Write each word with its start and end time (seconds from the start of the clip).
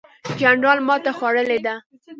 جنرال 0.39 0.79
ماته 0.87 1.11
خوړلې 1.17 1.59
ده. 1.65 1.75